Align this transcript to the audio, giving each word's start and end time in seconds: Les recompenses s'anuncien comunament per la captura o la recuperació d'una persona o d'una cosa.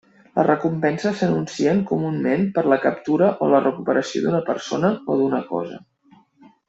Les 0.37 0.45
recompenses 0.45 1.19
s'anuncien 1.23 1.83
comunament 1.91 2.47
per 2.55 2.63
la 2.73 2.79
captura 2.87 3.29
o 3.43 3.51
la 3.55 3.61
recuperació 3.67 4.25
d'una 4.25 4.41
persona 4.49 4.91
o 5.05 5.19
d'una 5.21 5.43
cosa. 5.53 5.79